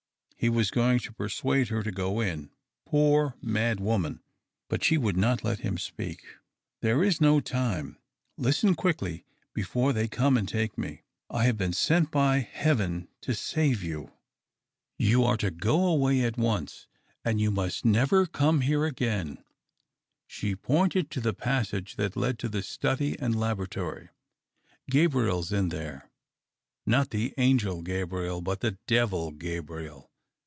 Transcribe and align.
He 0.41 0.49
was 0.49 0.71
going 0.71 0.97
to 1.01 1.13
persuade 1.13 1.67
her 1.67 1.83
to 1.83 1.91
go 1.91 2.19
in, 2.19 2.49
poor 2.87 3.35
mad 3.43 3.79
woman, 3.79 4.23
but 4.69 4.83
she 4.83 4.97
would 4.97 5.15
not 5.15 5.43
let 5.43 5.59
him 5.59 5.77
speak." 5.77 6.21
There 6.81 7.03
is 7.03 7.21
no 7.21 7.39
time. 7.39 7.99
Listen 8.39 8.73
quickly, 8.73 9.23
before 9.53 9.93
they 9.93 10.07
come 10.07 10.37
and 10.37 10.49
take 10.49 10.79
me. 10.79 11.03
I 11.29 11.43
have 11.43 11.59
lieen 11.59 11.73
sent 11.75 12.09
by 12.09 12.39
Heaven 12.39 13.07
to 13.21 13.35
save 13.35 13.83
you. 13.83 14.13
You 14.97 15.23
are 15.25 15.37
to 15.37 15.51
go 15.51 15.85
away 15.85 16.23
at 16.23 16.33
THE 16.33 16.39
OCTAVE 16.39 16.39
OF 16.39 16.41
CLAUDIUS. 16.43 16.87
311 17.21 17.21
once, 17.21 17.23
and 17.23 17.39
you 17.39 17.51
must 17.51 17.85
never 17.85 18.25
come 18.25 18.61
here 18.61 18.85
again." 18.85 19.43
She 20.25 20.55
pointed 20.55 21.11
to 21.11 21.21
the 21.21 21.35
passage 21.35 21.97
that 21.97 22.17
led 22.17 22.39
to 22.39 22.49
the 22.49 22.63
study 22.63 23.15
and 23.19 23.39
laboratory." 23.39 24.09
Gabriel's 24.89 25.51
in 25.51 25.69
there— 25.69 26.09
not 26.87 27.11
the 27.11 27.35
angel 27.37 27.83
Gabriel, 27.83 28.41
but 28.41 28.61
the 28.61 28.79
devil 28.87 29.29
Gabriel. 29.29 30.07